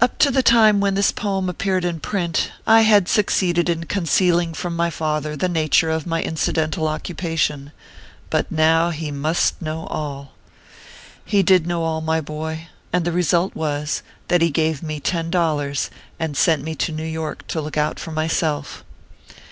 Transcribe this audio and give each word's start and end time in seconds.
Up 0.00 0.18
to 0.18 0.32
the 0.32 0.42
time 0.42 0.80
when 0.80 0.94
this 0.94 1.12
poem 1.12 1.48
appeared 1.48 1.84
in 1.84 2.00
print, 2.00 2.50
I 2.66 2.80
had 2.80 3.06
succeeded 3.06 3.68
in 3.68 3.84
concealing 3.84 4.54
from 4.54 4.74
my 4.74 4.90
father 4.90 5.36
the 5.36 5.48
nature 5.48 5.88
of 5.88 6.04
my 6.04 6.20
incidental 6.20 6.88
occupation; 6.88 7.70
but 8.28 8.50
now 8.50 8.90
he 8.90 9.12
must 9.12 9.62
know 9.62 9.86
all. 9.86 10.32
He 11.24 11.44
did 11.44 11.64
know 11.64 11.84
all, 11.84 12.00
my 12.00 12.20
boy; 12.20 12.66
and 12.92 13.04
the 13.04 13.12
result 13.12 13.54
was, 13.54 14.02
that 14.26 14.42
he 14.42 14.50
gave 14.50 14.82
me 14.82 14.98
ten 14.98 15.30
dollars, 15.30 15.90
and 16.18 16.36
sent 16.36 16.64
me 16.64 16.74
to 16.74 16.90
New 16.90 17.04
York 17.06 17.46
to 17.46 17.60
look 17.60 17.76
out 17.76 18.00
for 18.00 18.10
myself. 18.10 18.82